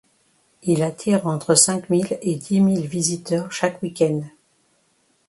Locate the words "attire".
0.81-1.27